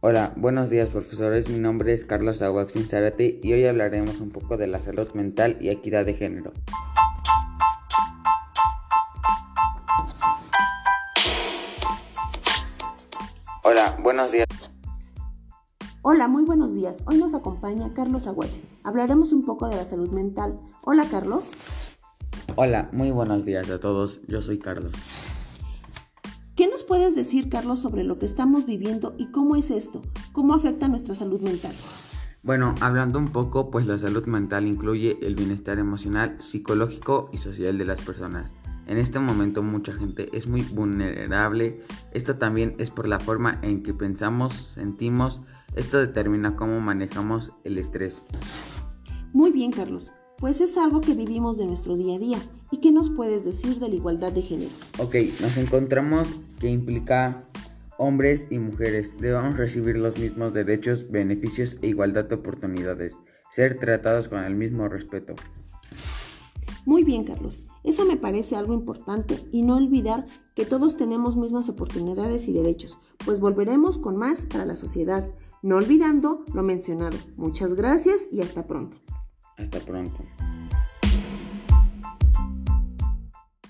Hola, 0.00 0.32
buenos 0.36 0.70
días 0.70 0.90
profesores, 0.90 1.48
mi 1.48 1.58
nombre 1.58 1.92
es 1.92 2.04
Carlos 2.04 2.40
Aguaxin 2.40 2.88
Zárate 2.88 3.40
y 3.42 3.52
hoy 3.52 3.66
hablaremos 3.66 4.20
un 4.20 4.30
poco 4.30 4.56
de 4.56 4.68
la 4.68 4.80
salud 4.80 5.12
mental 5.14 5.58
y 5.60 5.70
equidad 5.70 6.06
de 6.06 6.14
género. 6.14 6.52
Hola, 13.64 13.96
buenos 14.00 14.30
días. 14.30 14.46
Hola, 16.02 16.28
muy 16.28 16.44
buenos 16.44 16.72
días. 16.74 17.02
Hoy 17.06 17.18
nos 17.18 17.34
acompaña 17.34 17.92
Carlos 17.92 18.28
Aguaxin. 18.28 18.62
Hablaremos 18.84 19.32
un 19.32 19.44
poco 19.44 19.66
de 19.66 19.74
la 19.74 19.84
salud 19.84 20.10
mental. 20.10 20.60
Hola, 20.84 21.06
Carlos. 21.10 21.50
Hola, 22.54 22.88
muy 22.92 23.10
buenos 23.10 23.44
días 23.44 23.68
a 23.68 23.80
todos. 23.80 24.20
Yo 24.28 24.42
soy 24.42 24.60
Carlos. 24.60 24.92
¿Qué 26.58 26.66
nos 26.66 26.82
puedes 26.82 27.14
decir, 27.14 27.48
Carlos, 27.48 27.78
sobre 27.78 28.02
lo 28.02 28.18
que 28.18 28.26
estamos 28.26 28.66
viviendo 28.66 29.14
y 29.16 29.26
cómo 29.26 29.54
es 29.54 29.70
esto? 29.70 30.02
¿Cómo 30.32 30.56
afecta 30.56 30.88
nuestra 30.88 31.14
salud 31.14 31.40
mental? 31.40 31.72
Bueno, 32.42 32.74
hablando 32.80 33.20
un 33.20 33.30
poco, 33.30 33.70
pues 33.70 33.86
la 33.86 33.96
salud 33.96 34.26
mental 34.26 34.66
incluye 34.66 35.18
el 35.22 35.36
bienestar 35.36 35.78
emocional, 35.78 36.34
psicológico 36.42 37.30
y 37.32 37.38
social 37.38 37.78
de 37.78 37.84
las 37.84 38.00
personas. 38.00 38.50
En 38.88 38.98
este 38.98 39.20
momento 39.20 39.62
mucha 39.62 39.92
gente 39.92 40.30
es 40.36 40.48
muy 40.48 40.62
vulnerable. 40.62 41.80
Esto 42.12 42.38
también 42.38 42.74
es 42.78 42.90
por 42.90 43.06
la 43.06 43.20
forma 43.20 43.60
en 43.62 43.84
que 43.84 43.94
pensamos, 43.94 44.52
sentimos. 44.54 45.40
Esto 45.76 45.98
determina 45.98 46.56
cómo 46.56 46.80
manejamos 46.80 47.52
el 47.62 47.78
estrés. 47.78 48.24
Muy 49.32 49.52
bien, 49.52 49.70
Carlos. 49.70 50.10
Pues 50.38 50.60
es 50.60 50.76
algo 50.76 51.00
que 51.00 51.14
vivimos 51.14 51.56
de 51.56 51.66
nuestro 51.66 51.96
día 51.96 52.16
a 52.16 52.18
día. 52.18 52.38
¿Y 52.72 52.78
qué 52.78 52.90
nos 52.90 53.10
puedes 53.10 53.44
decir 53.44 53.78
de 53.78 53.88
la 53.88 53.94
igualdad 53.94 54.32
de 54.32 54.42
género? 54.42 54.70
Ok, 54.98 55.16
nos 55.40 55.56
encontramos 55.56 56.36
que 56.58 56.68
implica 56.68 57.48
hombres 57.98 58.46
y 58.50 58.58
mujeres 58.58 59.18
debemos 59.18 59.56
recibir 59.56 59.96
los 59.96 60.18
mismos 60.18 60.54
derechos, 60.54 61.10
beneficios 61.10 61.76
e 61.82 61.88
igualdad 61.88 62.24
de 62.26 62.36
oportunidades, 62.36 63.18
ser 63.50 63.78
tratados 63.78 64.28
con 64.28 64.42
el 64.44 64.54
mismo 64.54 64.88
respeto. 64.88 65.34
Muy 66.84 67.04
bien, 67.04 67.24
Carlos. 67.24 67.64
Eso 67.84 68.06
me 68.06 68.16
parece 68.16 68.56
algo 68.56 68.72
importante 68.72 69.46
y 69.52 69.62
no 69.62 69.76
olvidar 69.76 70.26
que 70.54 70.64
todos 70.64 70.96
tenemos 70.96 71.36
mismas 71.36 71.68
oportunidades 71.68 72.48
y 72.48 72.52
derechos, 72.52 72.98
pues 73.26 73.40
volveremos 73.40 73.98
con 73.98 74.16
más 74.16 74.46
para 74.46 74.64
la 74.64 74.74
sociedad, 74.74 75.28
no 75.62 75.76
olvidando 75.76 76.44
lo 76.54 76.62
mencionado. 76.62 77.18
Muchas 77.36 77.74
gracias 77.74 78.22
y 78.32 78.40
hasta 78.40 78.66
pronto. 78.66 78.96
Hasta 79.58 79.80
pronto. 79.80 80.22